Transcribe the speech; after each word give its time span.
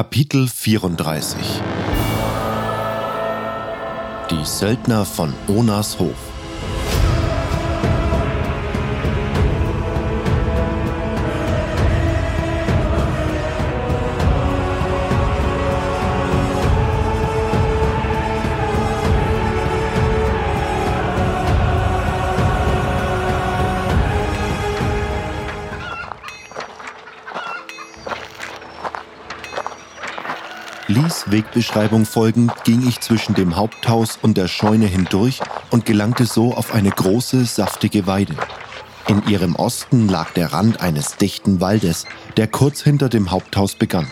Kapitel 0.00 0.48
34 0.48 1.36
Die 4.30 4.44
Söldner 4.46 5.04
von 5.04 5.34
Onas 5.46 5.98
Hof 5.98 6.29
Wegbeschreibung 31.32 32.06
folgend 32.06 32.52
ging 32.64 32.86
ich 32.86 33.00
zwischen 33.00 33.34
dem 33.34 33.56
Haupthaus 33.56 34.18
und 34.20 34.36
der 34.36 34.48
Scheune 34.48 34.86
hindurch 34.86 35.40
und 35.70 35.86
gelangte 35.86 36.26
so 36.26 36.54
auf 36.54 36.74
eine 36.74 36.90
große, 36.90 37.44
saftige 37.44 38.06
Weide. 38.06 38.34
In 39.08 39.26
ihrem 39.28 39.56
Osten 39.56 40.08
lag 40.08 40.30
der 40.32 40.52
Rand 40.52 40.80
eines 40.80 41.16
dichten 41.16 41.60
Waldes, 41.60 42.06
der 42.36 42.46
kurz 42.46 42.82
hinter 42.82 43.08
dem 43.08 43.30
Haupthaus 43.30 43.74
begann. 43.74 44.08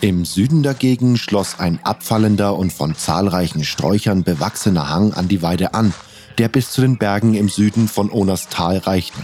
Im 0.00 0.26
Süden 0.26 0.62
dagegen 0.62 1.16
schloss 1.16 1.58
ein 1.58 1.80
abfallender 1.82 2.56
und 2.56 2.72
von 2.72 2.94
zahlreichen 2.94 3.64
Sträuchern 3.64 4.22
bewachsener 4.22 4.90
Hang 4.90 5.14
an 5.14 5.28
die 5.28 5.40
Weide 5.40 5.72
an, 5.72 5.94
der 6.36 6.48
bis 6.48 6.72
zu 6.72 6.82
den 6.82 6.98
Bergen 6.98 7.34
im 7.34 7.48
Süden 7.48 7.88
von 7.88 8.10
Onas 8.10 8.48
Tal 8.48 8.78
reichte. 8.78 9.18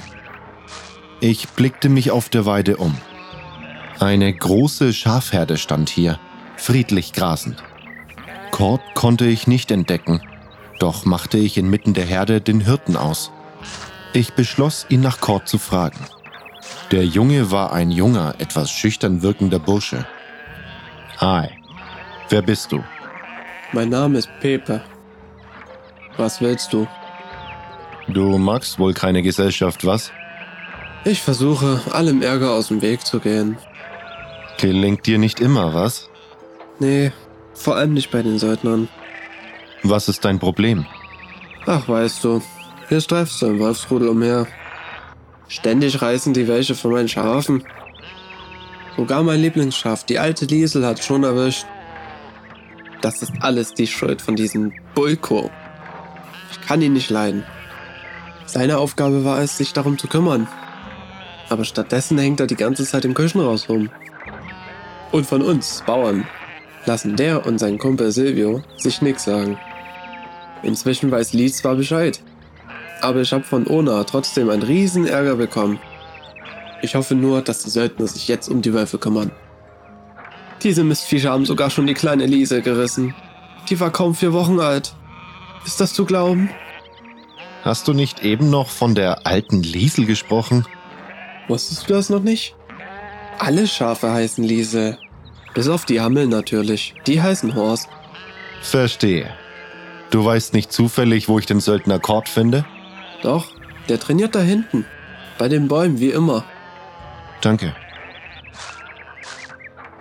Ich 1.20 1.48
blickte 1.50 1.90
mich 1.90 2.10
auf 2.10 2.30
der 2.30 2.46
Weide 2.46 2.78
um. 2.78 2.96
Eine 4.00 4.32
große 4.32 4.94
Schafherde 4.94 5.58
stand 5.58 5.90
hier, 5.90 6.18
friedlich 6.56 7.12
grasend. 7.12 7.62
Kord 8.50 8.80
konnte 8.94 9.26
ich 9.26 9.46
nicht 9.46 9.70
entdecken, 9.70 10.22
doch 10.78 11.04
machte 11.04 11.36
ich 11.36 11.58
inmitten 11.58 11.92
der 11.92 12.06
Herde 12.06 12.40
den 12.40 12.62
Hirten 12.62 12.96
aus. 12.96 13.30
Ich 14.14 14.32
beschloss, 14.32 14.86
ihn 14.88 15.02
nach 15.02 15.20
Kord 15.20 15.48
zu 15.48 15.58
fragen. 15.58 15.98
Der 16.90 17.04
Junge 17.04 17.50
war 17.50 17.74
ein 17.74 17.90
junger, 17.90 18.36
etwas 18.38 18.70
schüchtern 18.70 19.20
wirkender 19.20 19.58
Bursche. 19.58 20.06
Hi, 21.18 21.50
wer 22.30 22.40
bist 22.40 22.72
du? 22.72 22.82
Mein 23.72 23.90
Name 23.90 24.16
ist 24.16 24.30
Pepe. 24.40 24.80
Was 26.16 26.40
willst 26.40 26.72
du? 26.72 26.88
Du 28.08 28.38
magst 28.38 28.78
wohl 28.78 28.94
keine 28.94 29.22
Gesellschaft, 29.22 29.84
was? 29.84 30.10
Ich 31.04 31.20
versuche, 31.20 31.82
allem 31.92 32.22
Ärger 32.22 32.52
aus 32.52 32.68
dem 32.68 32.80
Weg 32.80 33.04
zu 33.04 33.20
gehen. 33.20 33.58
Gelingt 34.60 35.06
dir 35.06 35.18
nicht 35.18 35.40
immer, 35.40 35.72
was? 35.72 36.10
Nee, 36.80 37.12
vor 37.54 37.76
allem 37.76 37.94
nicht 37.94 38.10
bei 38.10 38.22
den 38.22 38.38
Söldnern. 38.38 38.88
Was 39.82 40.08
ist 40.08 40.24
dein 40.24 40.38
Problem? 40.38 40.84
Ach, 41.66 41.88
weißt 41.88 42.22
du, 42.24 42.42
hier 42.88 43.00
streifst 43.00 43.40
du 43.40 43.46
im 43.46 43.58
Wolfsrudel 43.58 44.08
umher. 44.08 44.46
Ständig 45.48 46.02
reißen 46.02 46.34
die 46.34 46.46
welche 46.46 46.74
von 46.74 46.92
meinen 46.92 47.08
Schafen. 47.08 47.64
Sogar 48.96 49.22
mein 49.22 49.40
Lieblingsschaf, 49.40 50.04
die 50.04 50.18
alte 50.18 50.44
Liesel, 50.44 50.84
hat 50.84 51.02
schon 51.02 51.24
erwischt. 51.24 51.64
Das 53.00 53.22
ist 53.22 53.32
alles 53.40 53.72
die 53.72 53.86
Schuld 53.86 54.20
von 54.20 54.36
diesem 54.36 54.74
Bulko. 54.94 55.50
Ich 56.50 56.60
kann 56.60 56.82
ihn 56.82 56.92
nicht 56.92 57.08
leiden. 57.08 57.44
Seine 58.44 58.76
Aufgabe 58.76 59.24
war 59.24 59.40
es, 59.40 59.56
sich 59.56 59.72
darum 59.72 59.96
zu 59.96 60.06
kümmern. 60.06 60.46
Aber 61.48 61.64
stattdessen 61.64 62.18
hängt 62.18 62.40
er 62.40 62.46
die 62.46 62.56
ganze 62.56 62.84
Zeit 62.84 63.06
im 63.06 63.14
Küchenhaus 63.14 63.68
rum. 63.70 63.88
Und 65.12 65.26
von 65.26 65.42
uns, 65.42 65.82
Bauern, 65.86 66.26
lassen 66.86 67.16
der 67.16 67.46
und 67.46 67.58
sein 67.58 67.78
Kumpel 67.78 68.12
Silvio 68.12 68.62
sich 68.76 69.02
nix 69.02 69.24
sagen. 69.24 69.58
Inzwischen 70.62 71.10
weiß 71.10 71.32
Lee 71.32 71.50
zwar 71.50 71.74
Bescheid, 71.74 72.20
aber 73.00 73.20
ich 73.20 73.32
habe 73.32 73.44
von 73.44 73.66
Ona 73.66 74.04
trotzdem 74.04 74.50
einen 74.50 74.62
riesen 74.62 75.06
Ärger 75.06 75.36
bekommen. 75.36 75.78
Ich 76.82 76.94
hoffe 76.94 77.14
nur, 77.14 77.42
dass 77.42 77.62
die 77.62 77.70
Söldner 77.70 78.06
sich 78.06 78.28
jetzt 78.28 78.48
um 78.48 78.62
die 78.62 78.72
Wölfe 78.72 78.98
kümmern. 78.98 79.30
Diese 80.62 80.84
Mistviecher 80.84 81.30
haben 81.30 81.46
sogar 81.46 81.70
schon 81.70 81.86
die 81.86 81.94
kleine 81.94 82.26
Lise 82.26 82.62
gerissen. 82.62 83.14
Die 83.68 83.80
war 83.80 83.90
kaum 83.90 84.14
vier 84.14 84.32
Wochen 84.32 84.60
alt. 84.60 84.94
Ist 85.64 85.80
das 85.80 85.94
zu 85.94 86.04
glauben? 86.04 86.50
Hast 87.62 87.88
du 87.88 87.92
nicht 87.92 88.24
eben 88.24 88.50
noch 88.50 88.68
von 88.68 88.94
der 88.94 89.26
alten 89.26 89.62
Liesel 89.62 90.06
gesprochen? 90.06 90.66
Wusstest 91.48 91.88
du 91.88 91.94
das 91.94 92.08
noch 92.08 92.22
nicht? 92.22 92.54
Alle 93.40 93.66
Schafe 93.66 94.12
heißen 94.12 94.44
Liesel. 94.44 94.98
Bis 95.54 95.66
auf 95.66 95.86
die 95.86 95.98
Hammel 95.98 96.26
natürlich. 96.26 96.94
Die 97.06 97.22
heißen 97.22 97.54
Horst. 97.54 97.88
Verstehe. 98.60 99.30
Du 100.10 100.22
weißt 100.22 100.52
nicht 100.52 100.70
zufällig, 100.70 101.26
wo 101.26 101.38
ich 101.38 101.46
den 101.46 101.60
Söldner 101.60 101.98
Kord 101.98 102.28
finde? 102.28 102.66
Doch, 103.22 103.46
der 103.88 103.98
trainiert 103.98 104.34
da 104.34 104.40
hinten. 104.40 104.84
Bei 105.38 105.48
den 105.48 105.68
Bäumen, 105.68 106.00
wie 106.00 106.10
immer. 106.10 106.44
Danke. 107.40 107.74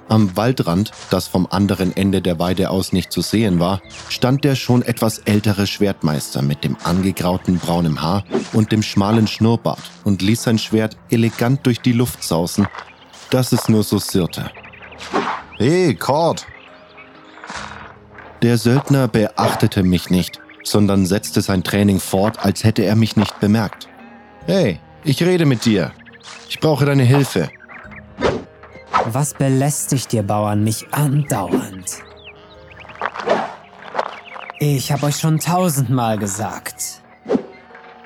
Am 0.10 0.36
Waldrand, 0.36 0.92
das 1.10 1.28
vom 1.30 1.48
anderen 1.50 1.96
Ende 1.96 2.22
der 2.22 2.40
Weide 2.40 2.72
aus 2.72 2.92
nicht 2.92 3.10
zu 3.14 3.22
sehen 3.22 3.62
war, 3.62 3.82
stand 4.10 4.44
der 4.44 4.56
schon 4.56 4.82
etwas 4.82 5.20
ältere 5.20 5.66
Schwertmeister 5.66 6.42
mit 6.42 6.66
dem 6.66 6.76
angegrauten 6.84 7.58
braunen 7.58 8.02
Haar 8.02 8.26
und 8.52 8.74
dem 8.74 8.84
schmalen 8.84 9.28
Schnurrbart 9.28 9.80
und 10.04 10.22
ließ 10.22 10.44
sein 10.44 10.58
Schwert 10.58 10.98
elegant 11.10 11.66
durch 11.66 11.80
die 11.80 11.94
Luft 11.94 12.24
sausen, 12.24 12.68
dass 13.30 13.52
es 13.52 13.70
nur 13.70 13.84
so 13.84 13.98
sirrte. 13.98 14.52
Hey, 15.58 15.96
Cord! 15.96 16.46
Der 18.42 18.58
Söldner 18.58 19.08
beachtete 19.08 19.84
mich 19.84 20.10
nicht, 20.10 20.40
sondern 20.64 21.06
setzte 21.06 21.42
sein 21.42 21.64
Training 21.64 22.00
fort, 22.00 22.44
als 22.44 22.64
hätte 22.64 22.84
er 22.84 22.96
mich 22.96 23.18
nicht 23.18 23.40
bemerkt. 23.40 23.90
Hey, 24.46 24.80
ich 25.04 25.22
rede 25.22 25.46
mit 25.46 25.66
dir. 25.66 25.92
Ich 26.48 26.60
brauche 26.60 26.86
deine 26.86 27.04
Hilfe. 27.04 27.50
Was 29.06 29.34
belästigt 29.34 30.14
ihr 30.14 30.24
Bauern 30.24 30.64
mich 30.64 30.88
andauernd? 30.92 32.00
Ich 34.60 34.92
habe 34.92 35.06
euch 35.06 35.18
schon 35.18 35.40
tausendmal 35.40 36.18
gesagt. 36.18 37.02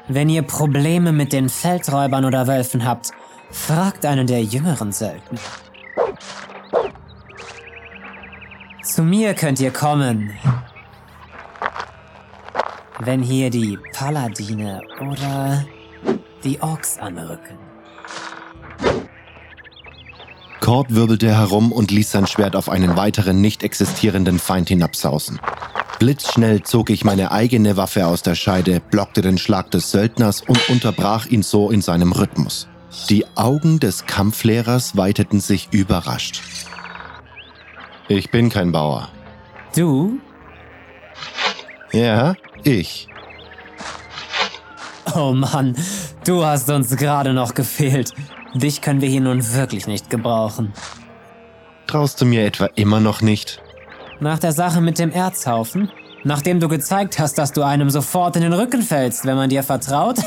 Wenn 0.07 0.29
ihr 0.29 0.43
Probleme 0.43 1.11
mit 1.11 1.33
den 1.33 1.49
Feldräubern 1.49 2.25
oder 2.25 2.47
Wölfen 2.47 2.85
habt, 2.85 3.11
fragt 3.53 4.05
einen 4.05 4.27
der 4.27 4.43
jüngeren 4.43 4.91
Söldner. 4.91 5.39
Zu 8.83 9.03
mir 9.03 9.33
könnt 9.33 9.59
ihr 9.61 9.71
kommen. 9.71 10.31
Wenn 12.99 13.21
hier 13.21 13.49
die 13.49 13.79
Paladine 13.93 14.81
oder 14.99 15.63
die 16.43 16.61
Orks 16.61 16.97
anrücken. 16.97 17.57
Cord 20.59 20.93
wirbelte 20.95 21.35
herum 21.35 21.71
und 21.71 21.91
ließ 21.91 22.11
sein 22.11 22.27
Schwert 22.27 22.55
auf 22.55 22.69
einen 22.69 22.95
weiteren 22.95 23.41
nicht 23.41 23.63
existierenden 23.63 24.39
Feind 24.39 24.69
hinabsausen. 24.69 25.39
Blitzschnell 25.99 26.63
zog 26.63 26.89
ich 26.89 27.03
meine 27.03 27.31
eigene 27.31 27.77
Waffe 27.77 28.07
aus 28.07 28.23
der 28.23 28.35
Scheide, 28.35 28.79
blockte 28.79 29.21
den 29.21 29.37
Schlag 29.37 29.71
des 29.71 29.91
Söldners 29.91 30.41
und 30.41 30.69
unterbrach 30.69 31.25
ihn 31.25 31.43
so 31.43 31.69
in 31.69 31.81
seinem 31.81 32.11
Rhythmus. 32.11 32.67
Die 33.09 33.25
Augen 33.35 33.79
des 33.79 34.05
Kampflehrers 34.05 34.95
weiteten 34.95 35.39
sich 35.39 35.69
überrascht. 35.71 36.41
Ich 38.07 38.31
bin 38.31 38.49
kein 38.49 38.71
Bauer. 38.71 39.09
Du? 39.75 40.19
Ja, 41.91 42.35
ich. 42.63 43.07
Oh 45.15 45.33
Mann, 45.33 45.75
du 46.25 46.45
hast 46.45 46.69
uns 46.69 46.95
gerade 46.95 47.33
noch 47.33 47.53
gefehlt. 47.53 48.13
Dich 48.53 48.81
können 48.81 49.01
wir 49.01 49.09
hier 49.09 49.21
nun 49.21 49.53
wirklich 49.53 49.87
nicht 49.87 50.09
gebrauchen. 50.09 50.73
Traust 51.87 52.21
du 52.21 52.25
mir 52.25 52.45
etwa 52.45 52.65
immer 52.75 52.99
noch 52.99 53.21
nicht? 53.21 53.61
Nach 54.19 54.39
der 54.39 54.53
Sache 54.53 54.81
mit 54.81 54.99
dem 54.99 55.11
Erzhaufen? 55.11 55.91
Nachdem 56.23 56.59
du 56.59 56.67
gezeigt 56.67 57.19
hast, 57.19 57.37
dass 57.37 57.51
du 57.51 57.63
einem 57.63 57.89
sofort 57.89 58.35
in 58.35 58.43
den 58.43 58.53
Rücken 58.53 58.81
fällst, 58.81 59.25
wenn 59.25 59.35
man 59.35 59.49
dir 59.49 59.63
vertraut? 59.63 60.17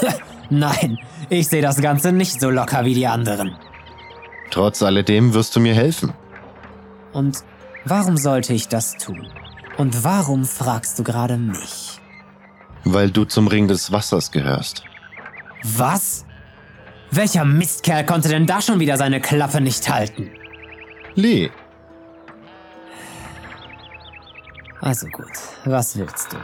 Nein, 0.52 0.98
ich 1.30 1.48
sehe 1.48 1.62
das 1.62 1.80
Ganze 1.80 2.12
nicht 2.12 2.40
so 2.40 2.50
locker 2.50 2.84
wie 2.84 2.94
die 2.94 3.06
anderen. 3.06 3.56
Trotz 4.50 4.82
alledem 4.82 5.32
wirst 5.32 5.56
du 5.56 5.60
mir 5.60 5.74
helfen. 5.74 6.12
Und 7.12 7.38
warum 7.84 8.16
sollte 8.16 8.52
ich 8.52 8.68
das 8.68 8.96
tun? 8.98 9.26
Und 9.78 10.04
warum 10.04 10.44
fragst 10.44 10.98
du 10.98 11.04
gerade 11.04 11.38
mich? 11.38 12.00
Weil 12.84 13.10
du 13.10 13.24
zum 13.24 13.46
Ring 13.46 13.66
des 13.66 13.92
Wassers 13.92 14.30
gehörst. 14.30 14.84
Was? 15.62 16.26
Welcher 17.10 17.44
Mistkerl 17.44 18.04
konnte 18.04 18.28
denn 18.28 18.46
da 18.46 18.60
schon 18.60 18.78
wieder 18.78 18.96
seine 18.96 19.20
Klappe 19.20 19.60
nicht 19.60 19.88
halten? 19.88 20.30
Lee, 21.14 21.50
Also 24.82 25.06
gut, 25.06 25.30
was 25.64 25.96
willst 25.96 26.32
du? 26.32 26.38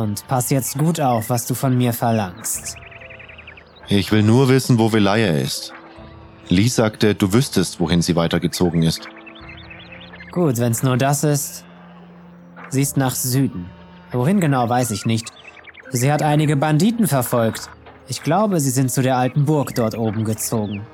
Und 0.00 0.26
pass 0.28 0.50
jetzt 0.50 0.76
gut 0.76 1.00
auf, 1.00 1.30
was 1.30 1.46
du 1.46 1.54
von 1.54 1.76
mir 1.76 1.94
verlangst. 1.94 2.76
Ich 3.88 4.12
will 4.12 4.22
nur 4.22 4.48
wissen, 4.48 4.78
wo 4.78 4.92
Velaya 4.92 5.32
ist. 5.32 5.72
Lee 6.48 6.68
sagte, 6.68 7.14
du 7.14 7.32
wüsstest, 7.32 7.80
wohin 7.80 8.02
sie 8.02 8.16
weitergezogen 8.16 8.82
ist. 8.82 9.08
Gut, 10.30 10.58
wenn's 10.58 10.82
nur 10.82 10.96
das 10.96 11.24
ist. 11.24 11.64
Sie 12.70 12.82
ist 12.82 12.96
nach 12.96 13.14
Süden. 13.14 13.66
Wohin 14.12 14.40
genau 14.40 14.68
weiß 14.68 14.90
ich 14.90 15.06
nicht. 15.06 15.30
Sie 15.90 16.10
hat 16.10 16.22
einige 16.22 16.56
Banditen 16.56 17.06
verfolgt. 17.06 17.68
Ich 18.08 18.22
glaube, 18.22 18.60
sie 18.60 18.70
sind 18.70 18.90
zu 18.90 19.02
der 19.02 19.16
alten 19.16 19.44
Burg 19.44 19.74
dort 19.74 19.96
oben 19.96 20.24
gezogen. 20.24 20.86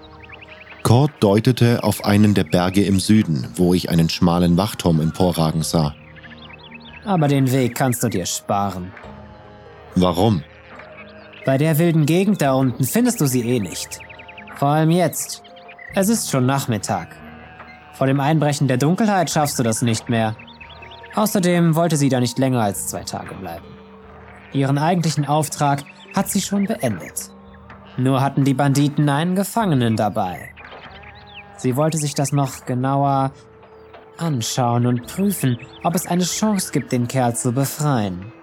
Cord 0.83 1.13
deutete 1.21 1.85
auf 1.85 2.05
einen 2.05 2.35
der 2.35 2.45
Berge 2.45 2.85
im 2.85 3.01
Süden, 3.01 3.49
wo 3.57 3.75
ich 3.75 3.91
einen 3.91 4.09
schmalen 4.09 4.57
Wachturm 4.57 5.01
emporragen 5.01 5.63
sah. 5.63 5.95
Aber 7.05 7.29
den 7.29 7.51
Weg 7.51 7.75
kannst 7.75 8.03
du 8.03 8.09
dir 8.09 8.27
sparen. 8.27 8.93
Warum? 9.95 10.43
Bei 11.49 11.57
der 11.57 11.79
wilden 11.79 12.05
Gegend 12.05 12.43
da 12.43 12.53
unten 12.53 12.85
findest 12.85 13.23
du 13.23 13.27
sie 13.27 13.41
eh 13.41 13.59
nicht. 13.59 14.01
Vor 14.57 14.69
allem 14.69 14.91
jetzt. 14.91 15.43
Es 15.95 16.11
ist 16.11 16.31
schon 16.31 16.45
Nachmittag. 16.45 17.17
Vor 17.95 18.07
dem 18.07 18.21
Einbrechen 18.21 18.69
der 18.69 18.77
Dunkelheit 18.77 19.31
schaffst 19.31 19.59
du 19.59 19.63
das 19.63 19.81
nicht 19.81 20.11
mehr. 20.11 20.37
Außerdem 21.15 21.75
wollte 21.75 21.97
sie 21.97 22.11
da 22.11 22.21
nicht 22.21 22.39
länger 22.39 22.61
als 22.61 22.89
zwei 22.89 23.03
Tage 23.03 23.35
bleiben. 23.35 23.65
Ihren 24.53 24.77
eigentlichen 24.77 25.25
Auftrag 25.25 25.85
hat 26.15 26.29
sie 26.29 26.43
schon 26.43 26.67
beendet. 26.67 27.31
Nur 27.97 28.21
hatten 28.21 28.45
die 28.45 28.53
Banditen 28.53 29.09
einen 29.09 29.35
Gefangenen 29.35 29.97
dabei. 29.97 30.51
Sie 31.57 31.77
wollte 31.77 31.97
sich 31.97 32.13
das 32.15 32.31
noch 32.31 32.67
genauer 32.67 33.33
anschauen 34.19 34.85
und 34.85 35.07
prüfen, 35.07 35.59
ob 35.83 35.95
es 35.95 36.09
eine 36.09 36.25
Chance 36.25 36.73
gibt, 36.73 36.93
den 36.93 37.09
Kerl 37.09 37.35
zu 37.35 37.53
befreien. 37.53 38.35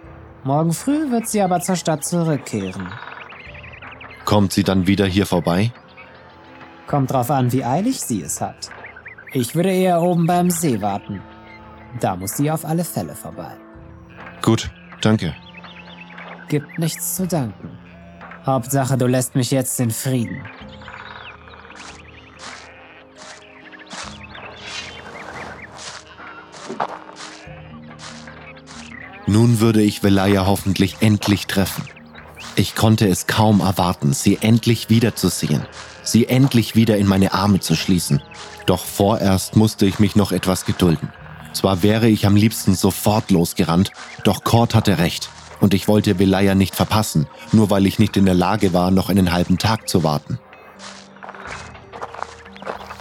Morgen 0.45 0.73
früh 0.73 1.09
wird 1.09 1.27
sie 1.27 1.41
aber 1.41 1.59
zur 1.59 1.75
Stadt 1.75 2.05
zurückkehren. 2.05 2.87
Kommt 4.25 4.53
sie 4.53 4.63
dann 4.63 4.85
wieder 4.85 5.07
hier 5.07 5.25
vorbei? 5.25 5.71
Kommt 6.85 7.11
drauf 7.11 7.31
an, 7.31 7.51
wie 7.51 7.65
eilig 7.65 7.99
sie 7.99 8.21
es 8.21 8.39
hat. 8.41 8.69
Ich 9.33 9.55
würde 9.55 9.71
eher 9.71 10.03
oben 10.03 10.27
beim 10.27 10.51
See 10.51 10.81
warten. 10.81 11.19
Da 11.99 12.15
muss 12.15 12.37
sie 12.37 12.51
auf 12.51 12.63
alle 12.63 12.83
Fälle 12.83 13.15
vorbei. 13.15 13.53
Gut, 14.43 14.69
danke. 15.01 15.35
Gibt 16.47 16.77
nichts 16.77 17.15
zu 17.15 17.25
danken. 17.25 17.71
Hauptsache, 18.45 18.97
du 18.97 19.07
lässt 19.07 19.33
mich 19.33 19.49
jetzt 19.49 19.79
in 19.79 19.89
Frieden. 19.89 20.43
Nun 29.35 29.59
würde 29.59 29.81
ich 29.81 30.01
Velaya 30.01 30.45
hoffentlich 30.45 30.95
endlich 31.01 31.45
treffen. 31.45 31.83
Ich 32.55 32.73
konnte 32.73 33.09
es 33.09 33.27
kaum 33.27 33.59
erwarten, 33.59 34.13
sie 34.13 34.37
endlich 34.39 34.89
wiederzusehen, 34.89 35.65
sie 36.03 36.29
endlich 36.29 36.77
wieder 36.77 36.97
in 36.97 37.05
meine 37.05 37.33
Arme 37.33 37.59
zu 37.59 37.75
schließen. 37.75 38.21
Doch 38.65 38.85
vorerst 38.85 39.57
musste 39.57 39.87
ich 39.87 39.99
mich 39.99 40.15
noch 40.15 40.31
etwas 40.31 40.63
gedulden. 40.63 41.11
Zwar 41.51 41.83
wäre 41.83 42.07
ich 42.07 42.25
am 42.25 42.37
liebsten 42.37 42.75
sofort 42.75 43.29
losgerannt, 43.29 43.91
doch 44.23 44.45
Cord 44.45 44.73
hatte 44.73 44.99
recht 44.99 45.29
und 45.59 45.73
ich 45.73 45.89
wollte 45.89 46.17
Velaya 46.17 46.55
nicht 46.55 46.73
verpassen, 46.73 47.27
nur 47.51 47.69
weil 47.69 47.87
ich 47.87 47.99
nicht 47.99 48.15
in 48.15 48.23
der 48.23 48.35
Lage 48.35 48.71
war, 48.71 48.89
noch 48.89 49.09
einen 49.09 49.33
halben 49.33 49.57
Tag 49.57 49.89
zu 49.89 50.05
warten. 50.05 50.39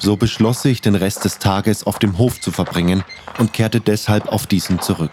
So 0.00 0.16
beschloss 0.16 0.64
ich, 0.64 0.81
den 0.81 0.96
Rest 0.96 1.25
des 1.25 1.38
Tages 1.38 1.86
auf 1.86 2.00
dem 2.00 2.19
Hof 2.19 2.40
zu 2.40 2.50
verbringen 2.50 3.04
und 3.38 3.52
kehrte 3.52 3.81
deshalb 3.81 4.26
auf 4.26 4.48
diesen 4.48 4.81
zurück. 4.81 5.12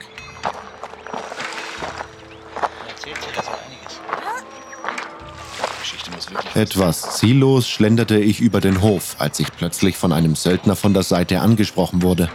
Etwas 6.54 7.18
ziellos 7.18 7.70
schlenderte 7.70 8.20
ich 8.20 8.42
über 8.42 8.60
den 8.60 8.82
Hof, 8.82 9.16
als 9.20 9.40
ich 9.40 9.48
plötzlich 9.56 9.96
von 9.96 10.12
einem 10.12 10.36
Söldner 10.36 10.76
von 10.76 10.94
der 10.94 11.04
Seite 11.04 11.40
angesprochen 11.40 12.02
wurde. 12.02 12.30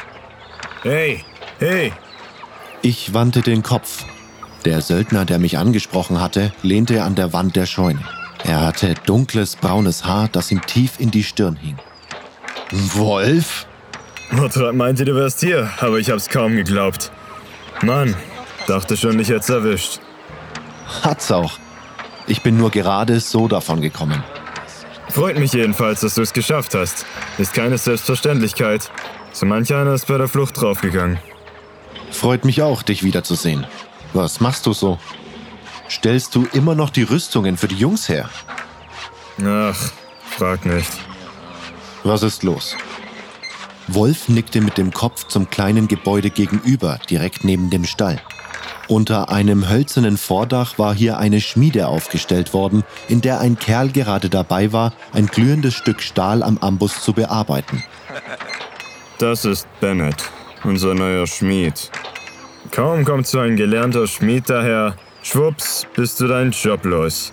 Hey, 0.82 1.24
hey! 1.58 1.92
Ich 2.80 3.12
wandte 3.12 3.42
den 3.42 3.62
Kopf. 3.62 4.04
Der 4.64 4.80
Söldner, 4.80 5.24
der 5.24 5.38
mich 5.38 5.58
angesprochen 5.58 6.20
hatte, 6.20 6.52
lehnte 6.62 7.02
an 7.02 7.14
der 7.14 7.32
Wand 7.32 7.56
der 7.56 7.66
Scheune. 7.66 8.02
Er 8.42 8.60
hatte 8.60 8.94
dunkles, 9.04 9.56
braunes 9.56 10.04
Haar, 10.04 10.28
das 10.32 10.50
ihm 10.50 10.64
tief 10.64 10.98
in 10.98 11.10
die 11.10 11.22
Stirn 11.22 11.56
hing. 11.56 11.76
Wolf? 12.70 13.66
Mordrat 14.30 14.74
meinte, 14.74 15.04
du 15.04 15.14
wärst 15.14 15.40
hier, 15.40 15.70
aber 15.78 15.98
ich 15.98 16.10
hab's 16.10 16.28
kaum 16.28 16.56
geglaubt. 16.56 17.12
Mann, 17.82 18.16
dachte 18.66 18.96
schon, 18.96 19.20
ich 19.20 19.28
hätt's 19.28 19.48
erwischt. 19.50 20.00
Hat's 21.02 21.30
auch. 21.30 21.58
Ich 22.26 22.42
bin 22.42 22.56
nur 22.56 22.70
gerade 22.70 23.20
so 23.20 23.48
davon 23.48 23.80
gekommen. 23.80 24.22
Freut 25.08 25.38
mich 25.38 25.52
jedenfalls, 25.52 26.00
dass 26.00 26.14
du 26.14 26.22
es 26.22 26.32
geschafft 26.32 26.74
hast. 26.74 27.06
Ist 27.38 27.54
keine 27.54 27.78
Selbstverständlichkeit. 27.78 28.90
So 29.32 29.46
manch 29.46 29.72
einer 29.72 29.94
ist 29.94 30.08
bei 30.08 30.18
der 30.18 30.28
Flucht 30.28 30.60
draufgegangen. 30.60 31.18
Freut 32.10 32.44
mich 32.44 32.62
auch, 32.62 32.82
dich 32.82 33.02
wiederzusehen. 33.02 33.66
Was 34.12 34.40
machst 34.40 34.66
du 34.66 34.72
so? 34.72 34.98
Stellst 35.88 36.34
du 36.34 36.46
immer 36.52 36.74
noch 36.74 36.90
die 36.90 37.04
Rüstungen 37.04 37.56
für 37.56 37.68
die 37.68 37.76
Jungs 37.76 38.08
her? 38.08 38.28
Ach, 39.44 39.76
frag 40.30 40.64
nicht. 40.66 40.90
Was 42.02 42.22
ist 42.22 42.42
los? 42.42 42.76
Wolf 43.88 44.28
nickte 44.28 44.60
mit 44.60 44.78
dem 44.78 44.92
Kopf 44.92 45.28
zum 45.28 45.48
kleinen 45.48 45.86
Gebäude 45.86 46.30
gegenüber, 46.30 46.98
direkt 47.08 47.44
neben 47.44 47.70
dem 47.70 47.84
Stall. 47.84 48.20
Unter 48.88 49.30
einem 49.30 49.68
hölzernen 49.68 50.16
Vordach 50.16 50.78
war 50.78 50.94
hier 50.94 51.18
eine 51.18 51.40
Schmiede 51.40 51.88
aufgestellt 51.88 52.54
worden, 52.54 52.84
in 53.08 53.20
der 53.20 53.40
ein 53.40 53.58
Kerl 53.58 53.90
gerade 53.90 54.30
dabei 54.30 54.72
war, 54.72 54.92
ein 55.12 55.26
glühendes 55.26 55.74
Stück 55.74 56.00
Stahl 56.00 56.42
am 56.42 56.58
Ambus 56.58 57.00
zu 57.02 57.12
bearbeiten. 57.12 57.82
Das 59.18 59.44
ist 59.44 59.66
Bennett, 59.80 60.30
unser 60.62 60.94
neuer 60.94 61.26
Schmied. 61.26 61.90
Kaum 62.70 63.04
kommt 63.04 63.26
so 63.26 63.40
ein 63.40 63.56
gelernter 63.56 64.06
Schmied 64.06 64.48
daher, 64.48 64.94
schwupps, 65.22 65.86
bist 65.96 66.20
du 66.20 66.28
deinen 66.28 66.52
Job 66.52 66.84
los. 66.84 67.32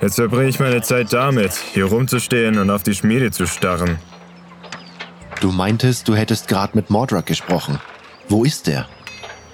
Jetzt 0.00 0.16
verbringe 0.16 0.48
ich 0.48 0.60
meine 0.60 0.82
Zeit 0.82 1.12
damit, 1.12 1.52
hier 1.72 1.86
rumzustehen 1.86 2.58
und 2.58 2.70
auf 2.70 2.82
die 2.84 2.94
Schmiede 2.94 3.30
zu 3.30 3.46
starren. 3.46 3.98
Du 5.40 5.50
meintest, 5.50 6.06
du 6.06 6.14
hättest 6.14 6.46
gerade 6.46 6.76
mit 6.76 6.90
Mordrak 6.90 7.26
gesprochen. 7.26 7.80
Wo 8.28 8.44
ist 8.44 8.68
er? 8.68 8.86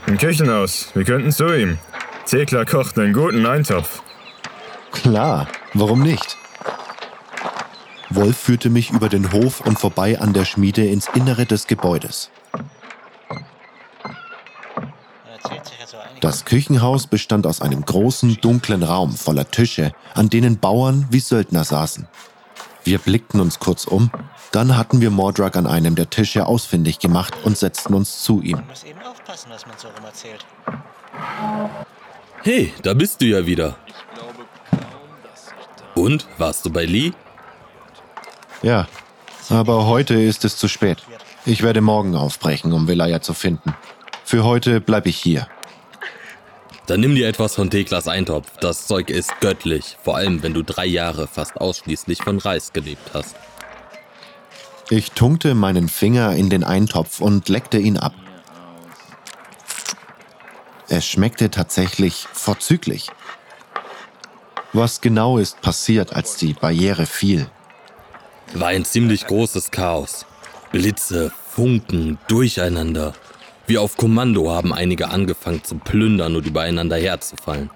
Im 0.09 0.17
Küchenhaus, 0.17 0.89
wir 0.95 1.05
könnten 1.05 1.31
zu 1.31 1.55
ihm. 1.55 1.77
Thekla 2.25 2.65
kocht 2.65 2.99
einen 2.99 3.13
guten 3.13 3.45
Eintopf. 3.45 4.01
Klar, 4.91 5.47
warum 5.75 6.03
nicht? 6.03 6.39
Wolf 8.09 8.39
führte 8.39 8.71
mich 8.71 8.91
über 8.91 9.11
den 9.11 9.33
Hof 9.33 9.61
und 9.61 9.79
vorbei 9.79 10.19
an 10.19 10.33
der 10.33 10.47
Schmiede 10.47 10.87
ins 10.87 11.09
Innere 11.09 11.45
des 11.45 11.67
Gebäudes. 11.67 12.31
Das 16.23 16.47
Küchenhaus 16.47 17.07
bestand 17.07 17.47
aus 17.47 17.61
einem 17.61 17.85
großen, 17.85 18.39
dunklen 18.41 18.85
Raum 18.85 19.15
voller 19.15 19.51
Tische, 19.51 19.93
an 20.15 20.31
denen 20.31 20.59
Bauern 20.59 21.07
wie 21.11 21.21
Söldner 21.21 21.65
saßen. 21.65 22.09
Wir 22.83 22.99
blickten 22.99 23.43
uns 23.43 23.59
kurz 23.59 23.85
um, 23.85 24.11
dann 24.51 24.77
hatten 24.77 25.03
wir 25.03 25.11
Mordrak 25.11 25.57
an 25.57 25.67
einem 25.67 25.95
der 25.95 26.09
Tische 26.09 26.47
ausfindig 26.47 26.99
gemacht 26.99 27.35
und 27.45 27.59
setzten 27.59 27.93
uns 27.95 28.23
zu 28.23 28.41
ihm. 28.41 28.63
so 29.77 29.88
erzählt. 30.19 30.45
Hey, 32.43 32.73
da 32.83 32.95
bist 32.95 33.21
du 33.21 33.27
ja 33.27 33.47
wieder. 33.47 33.77
Und, 35.95 36.27
warst 36.39 36.65
du 36.65 36.71
bei 36.71 36.85
Lee? 36.85 37.13
Ja, 38.63 38.87
aber 39.49 39.87
heute 39.87 40.15
ist 40.15 40.45
es 40.45 40.57
zu 40.57 40.69
spät. 40.69 40.99
Ich 41.45 41.63
werde 41.63 41.81
morgen 41.81 42.15
aufbrechen, 42.15 42.73
um 42.73 42.89
Velaya 42.89 43.21
zu 43.21 43.35
finden. 43.35 43.75
Für 44.25 44.45
heute 44.45 44.81
bleibe 44.81 45.09
ich 45.09 45.17
hier. 45.17 45.49
Dann 46.87 47.01
nimm 47.01 47.15
dir 47.15 47.29
etwas 47.29 47.55
von 47.55 47.71
Teklas 47.71 48.09
Eintopf. 48.09 48.57
Das 48.61 48.87
Zeug 48.87 49.11
ist 49.11 49.41
göttlich, 49.41 49.97
vor 50.03 50.17
allem 50.17 50.43
wenn 50.43 50.55
du 50.55 50.63
drei 50.63 50.87
Jahre 50.87 51.27
fast 51.27 51.61
ausschließlich 51.61 52.23
von 52.23 52.39
Reis 52.39 52.73
gelebt 52.73 53.11
hast. 53.13 53.37
Ich 54.91 55.13
tunkte 55.13 55.55
meinen 55.55 55.89
Finger 55.89 56.35
in 56.35 56.49
den 56.49 56.65
Eintopf 56.65 57.21
und 57.21 57.49
leckte 57.49 57.79
ihn 57.79 57.99
ab. 57.99 58.15
Es 60.91 61.07
schmeckte 61.07 61.51
tatsächlich 61.51 62.27
vorzüglich. 62.33 63.11
Was 64.73 65.03
genau 65.03 65.37
ist 65.37 65.61
passiert, 65.61 66.15
als 66.15 66.37
die 66.37 66.55
Barriere 66.55 67.05
fiel? 67.05 67.47
War 68.55 68.69
ein 68.69 68.87
ziemlich 68.87 69.27
großes 69.27 69.71
Chaos. 69.71 70.25
Blitze, 70.73 71.31
Funken, 71.51 72.19
Durcheinander. 72.29 73.13
Wie 73.67 73.77
auf 73.77 73.99
Kommando 73.99 74.51
haben 74.51 74.73
einige 74.73 75.11
angefangen 75.11 75.63
zu 75.63 75.75
plündern 75.77 76.37
und 76.37 76.47
übereinander 76.47 76.97
herzufallen. 76.97 77.71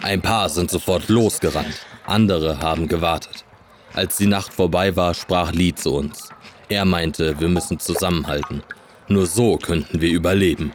Ein 0.00 0.22
paar 0.22 0.48
sind 0.48 0.70
sofort 0.70 1.08
losgerannt, 1.08 1.86
andere 2.06 2.60
haben 2.60 2.88
gewartet. 2.88 3.44
Als 3.92 4.16
die 4.16 4.26
Nacht 4.26 4.54
vorbei 4.54 4.96
war, 4.96 5.12
sprach 5.12 5.52
Lee 5.52 5.74
zu 5.74 5.94
uns. 5.94 6.30
Er 6.70 6.86
meinte, 6.86 7.38
wir 7.38 7.48
müssen 7.48 7.78
zusammenhalten. 7.78 8.62
Nur 9.08 9.26
so 9.26 9.58
könnten 9.58 10.00
wir 10.00 10.10
überleben. 10.10 10.72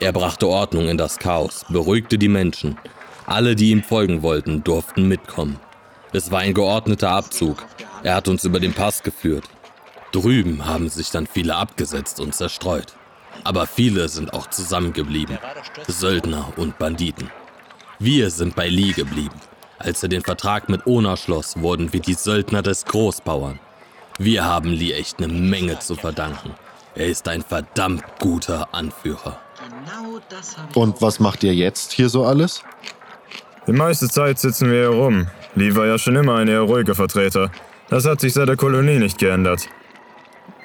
Er 0.00 0.12
brachte 0.12 0.48
Ordnung 0.48 0.88
in 0.88 0.98
das 0.98 1.18
Chaos, 1.18 1.64
beruhigte 1.68 2.18
die 2.18 2.28
Menschen. 2.28 2.78
Alle, 3.26 3.54
die 3.54 3.70
ihm 3.70 3.82
folgen 3.82 4.22
wollten, 4.22 4.64
durften 4.64 5.08
mitkommen. 5.08 5.58
Es 6.12 6.30
war 6.30 6.40
ein 6.40 6.54
geordneter 6.54 7.10
Abzug. 7.10 7.64
Er 8.02 8.14
hat 8.14 8.28
uns 8.28 8.44
über 8.44 8.60
den 8.60 8.74
Pass 8.74 9.02
geführt. 9.02 9.44
Drüben 10.12 10.66
haben 10.66 10.88
sich 10.88 11.10
dann 11.10 11.26
viele 11.26 11.56
abgesetzt 11.56 12.20
und 12.20 12.34
zerstreut. 12.34 12.94
Aber 13.42 13.66
viele 13.66 14.08
sind 14.08 14.32
auch 14.32 14.48
zusammengeblieben. 14.48 15.38
Söldner 15.88 16.52
und 16.56 16.78
Banditen. 16.78 17.30
Wir 17.98 18.30
sind 18.30 18.54
bei 18.54 18.68
Lee 18.68 18.92
geblieben. 18.92 19.40
Als 19.78 20.02
er 20.02 20.08
den 20.08 20.22
Vertrag 20.22 20.68
mit 20.68 20.86
Ona 20.86 21.16
schloss, 21.16 21.60
wurden 21.60 21.92
wir 21.92 22.00
die 22.00 22.14
Söldner 22.14 22.62
des 22.62 22.84
Großbauern. 22.84 23.58
Wir 24.18 24.44
haben 24.44 24.70
Lee 24.70 24.92
echt 24.92 25.18
eine 25.18 25.32
Menge 25.32 25.78
zu 25.78 25.94
verdanken. 25.94 26.54
Er 26.94 27.06
ist 27.06 27.26
ein 27.26 27.42
verdammt 27.42 28.04
guter 28.20 28.68
Anführer. 28.72 29.40
Und 30.74 31.00
was 31.02 31.20
macht 31.20 31.44
ihr 31.44 31.54
jetzt 31.54 31.92
hier 31.92 32.08
so 32.08 32.24
alles? 32.24 32.62
Die 33.66 33.72
meiste 33.72 34.08
Zeit 34.08 34.38
sitzen 34.38 34.70
wir 34.70 34.88
hier 34.90 34.98
rum. 34.98 35.26
Lee 35.54 35.74
war 35.74 35.86
ja 35.86 35.98
schon 35.98 36.16
immer 36.16 36.36
ein 36.36 36.48
eher 36.48 36.60
ruhiger 36.60 36.94
Vertreter. 36.94 37.50
Das 37.88 38.04
hat 38.04 38.20
sich 38.20 38.34
seit 38.34 38.48
der 38.48 38.56
Kolonie 38.56 38.98
nicht 38.98 39.18
geändert. 39.18 39.68